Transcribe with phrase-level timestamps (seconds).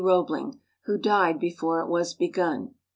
[0.03, 2.73] Roebling, who died before it was begun.